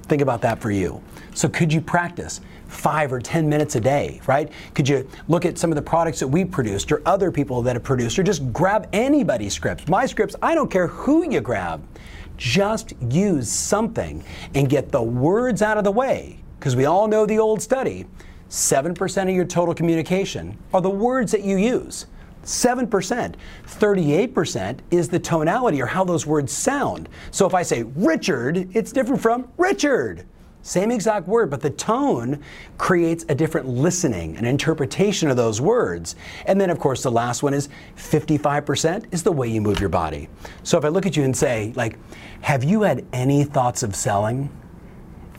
Think 0.07 0.23
about 0.23 0.41
that 0.41 0.59
for 0.59 0.71
you. 0.71 0.99
So, 1.35 1.47
could 1.47 1.71
you 1.71 1.79
practice 1.79 2.41
five 2.71 3.11
or 3.11 3.19
10 3.19 3.47
minutes 3.47 3.75
a 3.75 3.81
day, 3.81 4.21
right? 4.25 4.49
Could 4.73 4.87
you 4.87 5.07
look 5.27 5.45
at 5.45 5.57
some 5.57 5.71
of 5.71 5.75
the 5.75 5.81
products 5.81 6.19
that 6.19 6.27
we 6.27 6.45
produced 6.45 6.91
or 6.91 7.01
other 7.05 7.31
people 7.31 7.61
that 7.63 7.75
have 7.75 7.83
produced, 7.83 8.17
or 8.17 8.23
just 8.23 8.51
grab 8.53 8.87
anybody's 8.93 9.53
scripts? 9.53 9.87
My 9.87 10.05
scripts, 10.05 10.35
I 10.41 10.55
don't 10.55 10.71
care 10.71 10.87
who 10.87 11.29
you 11.29 11.41
grab. 11.41 11.85
Just 12.37 12.93
use 13.09 13.51
something 13.51 14.23
and 14.55 14.69
get 14.69 14.91
the 14.91 15.01
words 15.01 15.61
out 15.61 15.77
of 15.77 15.83
the 15.83 15.91
way 15.91 16.39
because 16.59 16.75
we 16.75 16.85
all 16.85 17.07
know 17.07 17.25
the 17.25 17.37
old 17.37 17.61
study 17.61 18.05
7% 18.49 19.23
of 19.23 19.29
your 19.29 19.45
total 19.45 19.73
communication 19.73 20.57
are 20.73 20.81
the 20.81 20.89
words 20.89 21.31
that 21.31 21.43
you 21.43 21.55
use. 21.55 22.07
7%. 22.43 23.35
38% 23.65 24.79
is 24.89 25.07
the 25.07 25.19
tonality 25.19 25.81
or 25.81 25.85
how 25.85 26.03
those 26.03 26.25
words 26.25 26.51
sound. 26.51 27.07
So 27.31 27.45
if 27.45 27.53
I 27.53 27.61
say 27.61 27.83
Richard, 27.83 28.69
it's 28.75 28.91
different 28.91 29.21
from 29.21 29.47
Richard. 29.57 30.25
Same 30.63 30.91
exact 30.91 31.27
word, 31.27 31.49
but 31.49 31.61
the 31.61 31.71
tone 31.71 32.41
creates 32.77 33.25
a 33.29 33.35
different 33.35 33.67
listening, 33.67 34.37
an 34.37 34.45
interpretation 34.45 35.29
of 35.29 35.35
those 35.35 35.59
words. 35.59 36.15
And 36.45 36.61
then, 36.61 36.69
of 36.69 36.79
course, 36.79 37.01
the 37.01 37.11
last 37.11 37.41
one 37.41 37.53
is 37.53 37.69
55% 37.97 39.11
is 39.11 39.23
the 39.23 39.31
way 39.31 39.47
you 39.47 39.59
move 39.59 39.79
your 39.79 39.89
body. 39.89 40.29
So 40.63 40.77
if 40.77 40.85
I 40.85 40.89
look 40.89 41.05
at 41.05 41.17
you 41.17 41.23
and 41.23 41.35
say, 41.35 41.73
like, 41.75 41.97
have 42.41 42.63
you 42.63 42.83
had 42.83 43.05
any 43.11 43.43
thoughts 43.43 43.81
of 43.81 43.95
selling? 43.95 44.49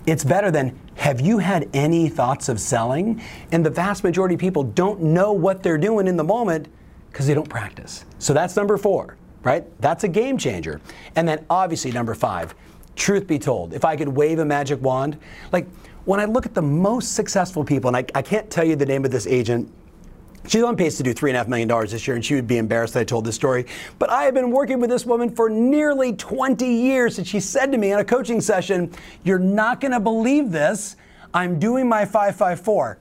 It's 0.07 0.25
better 0.25 0.51
than 0.51 0.77
have 0.97 1.21
you 1.21 1.39
had 1.39 1.69
any 1.73 2.09
thoughts 2.09 2.49
of 2.49 2.61
selling? 2.61 3.23
And 3.53 3.65
the 3.65 3.71
vast 3.71 4.03
majority 4.03 4.35
of 4.35 4.41
people 4.41 4.65
don't 4.65 5.01
know 5.01 5.33
what 5.33 5.63
they're 5.63 5.79
doing 5.79 6.09
in 6.09 6.17
the 6.17 6.25
moment 6.25 6.69
because 7.11 7.29
they 7.29 7.35
don't 7.35 7.49
practice. 7.49 8.05
So 8.19 8.35
that's 8.35 8.57
number 8.57 8.77
four, 8.77 9.17
right? 9.45 9.65
That's 9.81 10.03
a 10.03 10.09
game 10.09 10.37
changer. 10.37 10.81
And 11.15 11.29
then 11.29 11.45
obviously, 11.49 11.93
number 11.93 12.15
five, 12.15 12.55
truth 12.97 13.27
be 13.27 13.39
told, 13.39 13.73
if 13.73 13.85
I 13.85 13.97
could 13.97 14.09
wave 14.09 14.39
a 14.39 14.45
magic 14.45 14.81
wand, 14.81 15.19
like 15.53 15.67
when 16.05 16.21
I 16.21 16.25
look 16.25 16.47
at 16.47 16.55
the 16.55 16.63
most 16.63 17.15
successful 17.15 17.65
people, 17.65 17.89
and 17.89 17.97
I, 17.97 18.05
I 18.19 18.23
can't 18.23 18.51
tell 18.51 18.65
you 18.65 18.77
the 18.77 18.87
name 18.87 19.05
of 19.05 19.11
this 19.11 19.27
agent, 19.27 19.71
She's 20.49 20.63
on 20.65 20.77
pace 20.77 20.97
to 20.97 21.05
do 21.05 21.15
$3.5 21.15 21.47
million 21.47 21.69
this 21.87 22.07
year, 22.07 22.17
and 22.17 22.25
she 22.25 22.35
would 22.35 22.49
be 22.49 22.59
embarrassed 22.59 22.95
that 22.95 23.01
I 23.01 23.05
told 23.05 23.25
this 23.25 23.37
story. 23.37 23.65
But 24.01 24.11
I 24.11 24.25
have 24.25 24.35
been 24.35 24.51
working 24.51 24.81
with 24.81 24.91
this 24.91 25.07
woman 25.07 25.31
for 25.31 25.49
nearly 25.49 26.15
20 26.15 26.67
years, 26.67 27.19
and 27.19 27.27
she 27.27 27.39
said 27.39 27.71
to 27.71 27.79
me 27.79 27.93
in 27.93 28.01
a 28.01 28.05
coaching 28.05 28.41
session, 28.41 28.93
You're 29.23 29.39
not 29.39 29.81
going 29.81 29.93
to 29.93 30.01
believe 30.01 30.51
this. 30.51 30.97
I'm 31.33 31.61
doing 31.61 31.89
my 31.89 32.05
554 32.05 32.99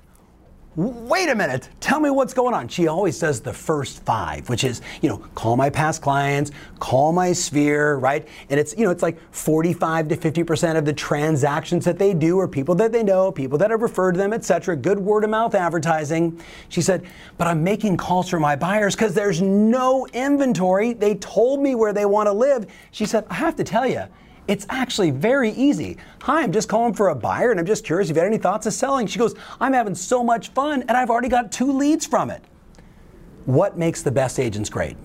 wait 0.75 1.27
a 1.27 1.35
minute, 1.35 1.67
tell 1.81 1.99
me 1.99 2.09
what's 2.09 2.33
going 2.33 2.53
on. 2.53 2.67
She 2.67 2.87
always 2.87 3.17
says 3.17 3.41
the 3.41 3.51
first 3.51 4.03
five, 4.03 4.47
which 4.47 4.63
is, 4.63 4.81
you 5.01 5.09
know, 5.09 5.17
call 5.35 5.57
my 5.57 5.69
past 5.69 6.01
clients, 6.01 6.51
call 6.79 7.11
my 7.11 7.33
sphere, 7.33 7.97
right? 7.97 8.25
And 8.49 8.57
it's, 8.57 8.73
you 8.77 8.85
know, 8.85 8.91
it's 8.91 9.03
like 9.03 9.19
45 9.31 10.07
to 10.07 10.17
50% 10.17 10.77
of 10.77 10.85
the 10.85 10.93
transactions 10.93 11.83
that 11.83 11.99
they 11.99 12.13
do 12.13 12.39
are 12.39 12.47
people 12.47 12.73
that 12.75 12.93
they 12.93 13.03
know, 13.03 13.33
people 13.33 13.57
that 13.57 13.69
have 13.69 13.81
referred 13.81 14.13
to 14.13 14.17
them, 14.17 14.31
etc. 14.31 14.77
Good 14.77 14.97
word 14.97 15.25
of 15.25 15.29
mouth 15.29 15.55
advertising. 15.55 16.41
She 16.69 16.81
said, 16.81 17.05
but 17.37 17.47
I'm 17.47 17.63
making 17.63 17.97
calls 17.97 18.29
for 18.29 18.39
my 18.39 18.55
buyers 18.55 18.95
because 18.95 19.13
there's 19.13 19.41
no 19.41 20.07
inventory. 20.13 20.93
They 20.93 21.15
told 21.15 21.59
me 21.59 21.75
where 21.75 21.91
they 21.91 22.05
want 22.05 22.27
to 22.27 22.33
live. 22.33 22.65
She 22.91 23.05
said, 23.05 23.25
I 23.29 23.33
have 23.33 23.57
to 23.57 23.65
tell 23.65 23.85
you, 23.85 24.05
it's 24.47 24.65
actually 24.69 25.11
very 25.11 25.51
easy. 25.51 25.97
Hi, 26.23 26.41
I'm 26.41 26.51
just 26.51 26.67
calling 26.67 26.93
for 26.93 27.09
a 27.09 27.15
buyer 27.15 27.51
and 27.51 27.59
I'm 27.59 27.65
just 27.65 27.85
curious 27.85 28.09
if 28.09 28.15
you 28.15 28.21
had 28.21 28.27
any 28.27 28.37
thoughts 28.37 28.65
of 28.65 28.73
selling. 28.73 29.07
She 29.07 29.19
goes, 29.19 29.35
I'm 29.59 29.73
having 29.73 29.95
so 29.95 30.23
much 30.23 30.49
fun 30.49 30.81
and 30.83 30.91
I've 30.91 31.09
already 31.09 31.29
got 31.29 31.51
two 31.51 31.71
leads 31.71 32.05
from 32.05 32.29
it. 32.29 32.43
What 33.45 33.77
makes 33.77 34.01
the 34.01 34.11
best 34.11 34.39
agents 34.39 34.69
great? 34.69 34.97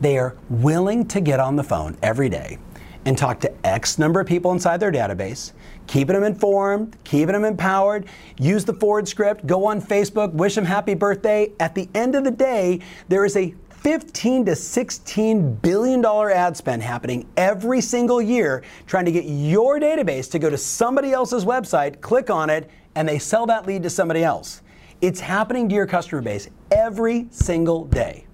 They 0.00 0.18
are 0.18 0.36
willing 0.48 1.06
to 1.08 1.20
get 1.20 1.40
on 1.40 1.56
the 1.56 1.64
phone 1.64 1.96
every 2.02 2.28
day 2.28 2.58
and 3.06 3.18
talk 3.18 3.40
to 3.40 3.66
X 3.66 3.98
number 3.98 4.20
of 4.20 4.26
people 4.26 4.52
inside 4.52 4.80
their 4.80 4.92
database, 4.92 5.52
keeping 5.86 6.14
them 6.14 6.24
informed, 6.24 6.96
keeping 7.04 7.34
them 7.34 7.44
empowered, 7.44 8.06
use 8.38 8.64
the 8.64 8.72
forward 8.72 9.06
script, 9.06 9.46
go 9.46 9.66
on 9.66 9.80
Facebook, 9.80 10.32
wish 10.32 10.54
them 10.54 10.64
happy 10.64 10.94
birthday. 10.94 11.52
At 11.60 11.74
the 11.74 11.88
end 11.94 12.14
of 12.14 12.24
the 12.24 12.30
day, 12.30 12.80
there 13.08 13.24
is 13.24 13.36
a 13.36 13.54
15 13.84 14.46
to 14.46 14.56
16 14.56 15.56
billion 15.56 16.00
dollar 16.00 16.30
ad 16.30 16.56
spend 16.56 16.82
happening 16.82 17.28
every 17.36 17.82
single 17.82 18.22
year 18.22 18.62
trying 18.86 19.04
to 19.04 19.12
get 19.12 19.26
your 19.26 19.78
database 19.78 20.30
to 20.30 20.38
go 20.38 20.48
to 20.48 20.56
somebody 20.56 21.12
else's 21.12 21.44
website, 21.44 22.00
click 22.00 22.30
on 22.30 22.48
it, 22.48 22.70
and 22.94 23.06
they 23.06 23.18
sell 23.18 23.44
that 23.44 23.66
lead 23.66 23.82
to 23.82 23.90
somebody 23.90 24.24
else. 24.24 24.62
It's 25.02 25.20
happening 25.20 25.68
to 25.68 25.74
your 25.74 25.86
customer 25.86 26.22
base 26.22 26.48
every 26.70 27.26
single 27.28 27.84
day. 27.84 28.24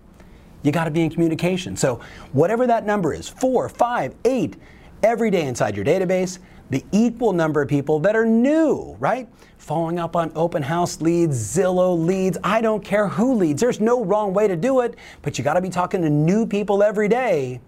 You 0.62 0.70
got 0.70 0.84
to 0.84 0.90
be 0.92 1.02
in 1.02 1.10
communication. 1.10 1.76
So, 1.76 1.98
whatever 2.30 2.68
that 2.68 2.86
number 2.86 3.12
is, 3.12 3.28
four, 3.28 3.68
five, 3.68 4.14
eight, 4.24 4.56
every 5.02 5.32
day 5.32 5.46
inside 5.46 5.74
your 5.74 5.84
database, 5.84 6.38
the 6.70 6.84
equal 6.92 7.32
number 7.32 7.60
of 7.60 7.68
people 7.68 7.98
that 8.00 8.16
are 8.16 8.24
new, 8.24 8.96
right? 8.98 9.28
Following 9.58 9.98
up 9.98 10.16
on 10.16 10.32
open 10.34 10.62
house 10.62 11.00
leads, 11.00 11.36
Zillow 11.36 11.98
leads, 11.98 12.38
I 12.42 12.60
don't 12.60 12.82
care 12.82 13.08
who 13.08 13.34
leads. 13.34 13.60
There's 13.60 13.80
no 13.80 14.04
wrong 14.04 14.32
way 14.32 14.48
to 14.48 14.56
do 14.56 14.80
it, 14.80 14.96
but 15.22 15.36
you 15.36 15.44
got 15.44 15.54
to 15.54 15.60
be 15.60 15.68
talking 15.68 16.00
to 16.02 16.10
new 16.10 16.46
people 16.46 16.82
every 16.82 17.08
day. 17.08 17.60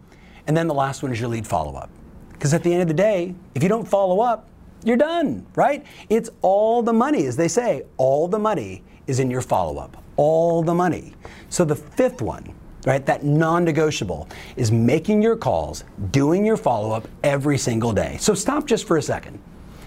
And 0.47 0.57
then 0.57 0.67
the 0.67 0.75
last 0.75 1.03
one 1.03 1.13
is 1.13 1.21
your 1.21 1.29
lead 1.29 1.47
follow 1.47 1.75
up. 1.75 1.91
Because 2.33 2.55
at 2.55 2.63
the 2.63 2.73
end 2.73 2.83
of 2.83 2.89
the 2.89 2.95
day, 2.95 3.35
if 3.55 3.63
you 3.63 3.69
don't 3.69 3.87
follow 3.87 4.21
up, 4.21 4.49
you're 4.85 4.97
done, 4.97 5.47
right? 5.55 5.85
It's 6.09 6.31
all 6.41 6.83
the 6.83 6.93
money, 6.93 7.27
as 7.27 7.37
they 7.37 7.49
say, 7.49 7.85
all 7.99 8.27
the 8.27 8.39
money 8.39 8.83
is 9.07 9.21
in 9.21 9.31
your 9.31 9.43
follow 9.43 9.79
up. 9.79 10.03
All 10.17 10.63
the 10.63 10.75
money. 10.75 11.15
So 11.49 11.65
the 11.65 11.77
fifth 11.77 12.21
one 12.21 12.55
right? 12.87 13.05
That 13.07 13.25
non 13.25 13.65
negotiable 13.65 14.29
is 14.57 14.73
making 14.73 15.23
your 15.23 15.37
calls, 15.37 15.85
doing 16.11 16.45
your 16.45 16.57
follow 16.57 16.93
up 16.93 17.09
every 17.23 17.59
single 17.59 17.93
day. 17.93 18.17
So 18.21 18.35
stop 18.35 18.67
just 18.67 18.87
for 18.87 18.97
a 18.97 19.03
second. 19.03 19.39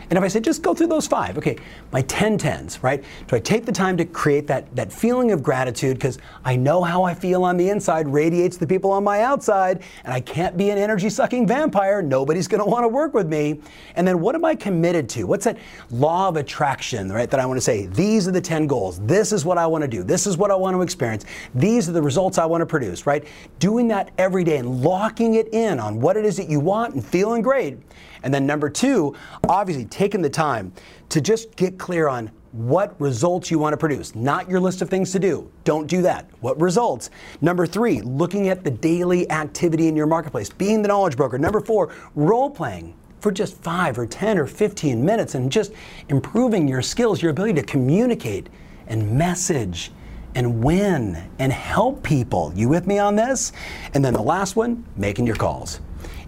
And 0.09 0.17
if 0.17 0.23
I 0.23 0.27
say 0.27 0.39
just 0.39 0.61
go 0.61 0.73
through 0.73 0.87
those 0.87 1.07
five, 1.07 1.37
okay, 1.37 1.57
my 1.91 2.01
10 2.01 2.37
tens, 2.37 2.83
right? 2.83 3.03
Do 3.27 3.35
I 3.35 3.39
take 3.39 3.65
the 3.65 3.71
time 3.71 3.97
to 3.97 4.05
create 4.05 4.47
that, 4.47 4.73
that 4.75 4.91
feeling 4.91 5.31
of 5.31 5.41
gratitude 5.41 5.97
because 5.97 6.19
I 6.43 6.55
know 6.55 6.83
how 6.83 7.03
I 7.03 7.13
feel 7.13 7.43
on 7.43 7.57
the 7.57 7.69
inside 7.69 8.07
radiates 8.07 8.57
the 8.57 8.67
people 8.67 8.91
on 8.91 9.03
my 9.03 9.21
outside, 9.21 9.83
and 10.03 10.13
I 10.13 10.19
can't 10.19 10.57
be 10.57 10.69
an 10.69 10.77
energy 10.77 11.09
sucking 11.09 11.47
vampire. 11.47 12.01
Nobody's 12.01 12.47
going 12.47 12.63
to 12.63 12.69
want 12.69 12.83
to 12.83 12.87
work 12.87 13.13
with 13.13 13.27
me. 13.27 13.59
And 13.95 14.07
then 14.07 14.19
what 14.19 14.35
am 14.35 14.45
I 14.45 14.55
committed 14.55 15.09
to? 15.09 15.25
What's 15.25 15.45
that 15.45 15.57
law 15.91 16.27
of 16.27 16.37
attraction, 16.37 17.11
right? 17.11 17.29
That 17.29 17.39
I 17.39 17.45
want 17.45 17.57
to 17.57 17.61
say, 17.61 17.87
these 17.87 18.27
are 18.27 18.31
the 18.31 18.41
10 18.41 18.67
goals. 18.67 18.99
This 18.99 19.31
is 19.31 19.45
what 19.45 19.57
I 19.57 19.65
want 19.67 19.81
to 19.83 19.87
do. 19.87 20.03
This 20.03 20.27
is 20.27 20.37
what 20.37 20.51
I 20.51 20.55
want 20.55 20.75
to 20.75 20.81
experience. 20.81 21.25
These 21.53 21.89
are 21.89 21.91
the 21.91 22.01
results 22.01 22.37
I 22.37 22.45
want 22.45 22.61
to 22.61 22.65
produce, 22.65 23.05
right? 23.05 23.25
Doing 23.59 23.87
that 23.89 24.11
every 24.17 24.43
day 24.43 24.57
and 24.57 24.81
locking 24.81 25.35
it 25.35 25.53
in 25.53 25.79
on 25.79 25.99
what 25.99 26.17
it 26.17 26.25
is 26.25 26.37
that 26.37 26.49
you 26.49 26.59
want 26.59 26.93
and 26.93 27.05
feeling 27.05 27.41
great. 27.41 27.77
And 28.25 28.33
then 28.33 28.45
number 28.45 28.69
two, 28.69 29.15
obviously 29.47 29.85
taking 29.85 30.21
the 30.21 30.29
time 30.29 30.73
to 31.09 31.21
just 31.21 31.55
get 31.55 31.77
clear 31.77 32.09
on 32.09 32.31
what 32.51 32.99
results 32.99 33.51
you 33.51 33.59
want 33.59 33.73
to 33.73 33.77
produce, 33.77 34.15
not 34.15 34.49
your 34.49 34.59
list 34.59 34.81
of 34.81 34.89
things 34.89 35.11
to 35.11 35.19
do. 35.19 35.51
Don't 35.63 35.87
do 35.87 36.01
that. 36.01 36.27
What 36.39 36.59
results? 36.59 37.11
Number 37.41 37.67
three, 37.67 38.01
looking 38.01 38.49
at 38.49 38.63
the 38.63 38.71
daily 38.71 39.29
activity 39.29 39.87
in 39.87 39.95
your 39.95 40.07
marketplace, 40.07 40.49
being 40.49 40.81
the 40.81 40.87
knowledge 40.87 41.15
broker. 41.15 41.37
Number 41.37 41.61
four, 41.61 41.93
role 42.15 42.49
playing 42.49 42.95
for 43.19 43.31
just 43.31 43.57
five 43.57 43.99
or 43.99 44.07
10 44.07 44.39
or 44.39 44.47
15 44.47 45.03
minutes 45.03 45.35
and 45.35 45.51
just 45.51 45.73
improving 46.09 46.67
your 46.67 46.81
skills, 46.81 47.21
your 47.21 47.31
ability 47.31 47.53
to 47.53 47.63
communicate 47.63 48.49
and 48.87 49.11
message 49.11 49.91
and 50.33 50.63
win 50.63 51.29
and 51.39 51.51
help 51.51 52.03
people. 52.03 52.51
You 52.55 52.69
with 52.69 52.87
me 52.87 52.99
on 52.99 53.15
this? 53.15 53.51
And 53.93 54.03
then 54.03 54.13
the 54.13 54.21
last 54.21 54.55
one, 54.55 54.85
making 54.95 55.27
your 55.27 55.35
calls. 55.35 55.81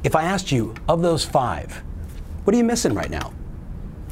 If 0.03 0.15
I 0.15 0.23
asked 0.23 0.51
you, 0.51 0.75
of 0.87 1.01
those 1.01 1.25
five, 1.25 1.83
what 2.47 2.53
are 2.53 2.57
you 2.57 2.63
missing 2.63 2.93
right 2.93 3.09
now? 3.09 3.33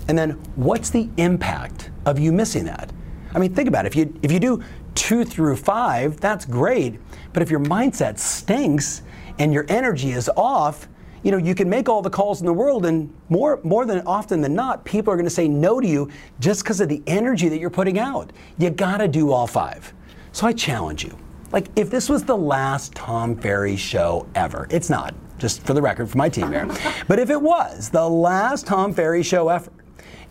And 0.10 0.18
then 0.18 0.32
what's 0.58 0.90
the 0.90 1.10
impact 1.16 1.90
of 2.06 2.20
you 2.20 2.34
missing 2.34 2.66
that? 2.66 2.92
I 3.34 3.40
mean, 3.40 3.56
think 3.56 3.70
about 3.70 3.86
it. 3.86 3.88
If 3.88 3.96
you 3.96 4.14
if 4.24 4.30
you 4.30 4.42
do 4.42 4.62
two 4.94 5.24
through 5.24 5.56
five, 5.56 6.20
that's 6.20 6.44
great. 6.44 7.00
But 7.32 7.44
if 7.44 7.50
your 7.50 7.62
mindset 7.62 8.20
stinks 8.20 9.04
and 9.40 9.54
your 9.54 9.66
energy 9.70 10.12
is 10.12 10.30
off, 10.36 10.90
you 11.24 11.32
know, 11.32 11.38
you 11.38 11.56
can 11.56 11.70
make 11.70 11.88
all 11.88 12.02
the 12.02 12.10
calls 12.10 12.42
in 12.42 12.46
the 12.46 12.52
world, 12.52 12.86
and 12.86 13.10
more 13.30 13.62
more 13.64 13.86
than 13.86 14.06
often 14.06 14.42
than 14.42 14.54
not, 14.54 14.84
people 14.84 15.14
are 15.14 15.16
going 15.16 15.26
to 15.26 15.30
say 15.30 15.48
no 15.48 15.80
to 15.80 15.88
you 15.88 16.10
just 16.42 16.62
because 16.62 16.82
of 16.82 16.90
the 16.90 17.02
energy 17.08 17.48
that 17.48 17.60
you're 17.60 17.70
putting 17.70 18.00
out. 18.00 18.34
You 18.58 18.70
got 18.70 18.98
to 18.98 19.08
do 19.08 19.32
all 19.32 19.48
five. 19.48 19.94
So 20.34 20.46
I 20.46 20.52
challenge 20.52 21.06
you. 21.06 21.18
Like, 21.54 21.70
if 21.78 21.90
this 21.90 22.10
was 22.10 22.26
the 22.26 22.36
last 22.36 22.96
Tom 22.96 23.38
Ferry 23.38 23.78
show 23.78 24.28
ever, 24.36 24.68
it's 24.70 24.90
not 24.90 25.16
just 25.38 25.66
for 25.66 25.74
the 25.74 25.82
record, 25.82 26.10
for 26.10 26.18
my 26.18 26.30
team 26.30 26.52
here. 26.52 26.68
But 27.08 27.20
if 27.20 27.30
it 27.30 27.42
was 27.42 27.90
the 27.90 28.08
last 28.08 28.66
Tom 28.66 28.94
Ferry 28.94 29.24
show 29.24 29.50
effort, 29.50 29.74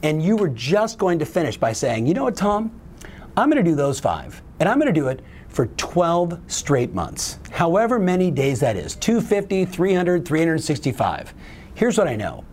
and 0.02 0.23
you 0.23 0.37
were 0.37 0.49
just 0.49 0.99
going 0.99 1.18
to 1.18 1.25
finish 1.25 1.56
by 1.56 1.73
saying, 1.73 2.06
you 2.06 2.14
know 2.14 2.25
what, 2.25 2.37
Tom, 2.37 2.78
I'm 3.37 3.50
going 3.50 3.62
to 3.62 3.68
do 3.68 3.75
those 3.75 3.99
five, 3.99 4.42
and 4.61 4.68
I'm 4.68 4.78
going 4.78 4.92
to 4.92 5.00
do 5.00 5.08
it 5.08 5.20
for 5.49 5.66
12 5.66 6.40
straight 6.46 6.92
months, 6.92 7.38
however 7.50 7.99
many 7.99 8.30
days 8.30 8.61
that 8.61 8.76
is 8.76 8.96
250, 8.96 9.64
300, 9.64 10.26
365. 10.26 11.34
Here's 11.75 11.99
what 11.99 12.08
I 12.08 12.16
know 12.16 12.44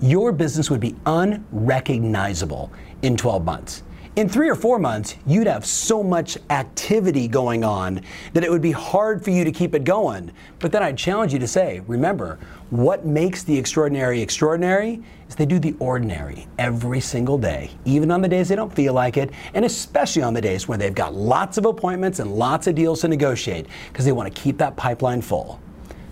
your 0.00 0.30
business 0.30 0.70
would 0.70 0.80
be 0.80 0.94
unrecognizable 1.06 2.70
in 3.00 3.16
12 3.16 3.44
months 3.44 3.82
in 4.16 4.30
three 4.30 4.48
or 4.48 4.54
four 4.54 4.78
months, 4.78 5.14
you'd 5.26 5.46
have 5.46 5.66
so 5.66 6.02
much 6.02 6.38
activity 6.48 7.28
going 7.28 7.62
on 7.62 8.00
that 8.32 8.42
it 8.42 8.50
would 8.50 8.62
be 8.62 8.72
hard 8.72 9.22
for 9.22 9.30
you 9.30 9.44
to 9.44 9.52
keep 9.52 9.74
it 9.74 9.84
going. 9.84 10.32
But 10.58 10.72
then 10.72 10.82
I'd 10.82 10.96
challenge 10.96 11.34
you 11.34 11.38
to 11.38 11.46
say, 11.46 11.80
remember, 11.86 12.38
what 12.70 13.04
makes 13.04 13.42
the 13.42 13.56
extraordinary 13.56 14.22
extraordinary 14.22 15.02
is 15.28 15.34
they 15.34 15.44
do 15.44 15.58
the 15.58 15.76
ordinary 15.80 16.46
every 16.58 17.00
single 17.00 17.36
day, 17.36 17.70
even 17.84 18.10
on 18.10 18.22
the 18.22 18.28
days 18.28 18.48
they 18.48 18.56
don't 18.56 18.74
feel 18.74 18.94
like 18.94 19.18
it, 19.18 19.30
and 19.52 19.66
especially 19.66 20.22
on 20.22 20.32
the 20.32 20.40
days 20.40 20.66
where 20.66 20.78
they've 20.78 20.94
got 20.94 21.14
lots 21.14 21.58
of 21.58 21.66
appointments 21.66 22.18
and 22.18 22.32
lots 22.32 22.66
of 22.66 22.74
deals 22.74 23.02
to 23.02 23.08
negotiate 23.08 23.66
because 23.92 24.06
they 24.06 24.12
want 24.12 24.34
to 24.34 24.40
keep 24.40 24.56
that 24.56 24.76
pipeline 24.76 25.20
full. 25.20 25.60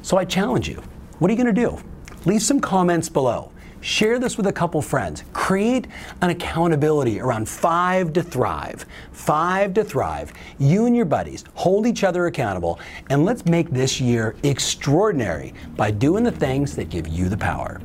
So 0.03 0.19
I 0.19 0.27
challenge 0.27 0.69
you. 0.69 0.83
What 1.21 1.31
are 1.31 1.35
you 1.35 1.43
going 1.43 1.55
to 1.55 1.59
do? 1.59 1.79
Leave 2.27 2.43
some 2.43 2.61
comments 2.61 3.09
below. 3.09 3.51
Share 3.85 4.19
this 4.19 4.39
with 4.39 4.47
a 4.47 4.53
couple 4.53 4.81
friends. 4.81 5.25
Create 5.35 5.89
an 6.23 6.31
accountability 6.31 7.21
around 7.21 7.47
five 7.47 8.15
to 8.15 8.23
thrive. 8.23 8.87
Five 9.13 9.75
to 9.75 9.85
thrive. 9.85 10.33
You 10.59 10.87
and 10.87 10.97
your 10.97 11.05
buddies 11.05 11.45
hold 11.53 11.87
each 11.87 12.03
other 12.03 12.25
accountable, 12.27 12.81
and 13.11 13.27
let's 13.27 13.45
make 13.45 13.69
this 13.69 14.01
year 14.01 14.37
extraordinary 14.43 15.53
by 15.77 15.91
doing 15.91 16.25
the 16.25 16.33
things 16.33 16.75
that 16.77 16.89
give 16.89 17.07
you 17.07 17.29
the 17.29 17.37
power. 17.37 17.83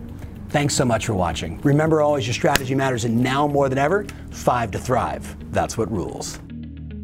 Thanks 0.48 0.74
so 0.74 0.86
much 0.86 1.06
for 1.06 1.15
watching. 1.15 1.60
Remember 1.63 2.00
always 2.00 2.25
your 2.25 2.34
strategy 2.34 2.75
matters, 2.75 3.03
and 3.03 3.22
now 3.22 3.46
more 3.46 3.68
than 3.68 3.77
ever, 3.77 4.06
five 4.32 4.72
to 4.72 4.79
thrive. 4.79 5.36
That's 5.51 5.77
what 5.77 5.91
rules. 5.91 6.39